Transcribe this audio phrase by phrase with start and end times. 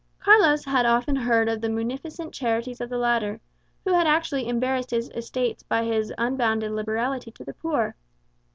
[0.19, 3.39] Carlos had often heard of the munificent charities of the latter,
[3.85, 7.95] who had actually embarrassed his estates by his unbounded liberality to the poor.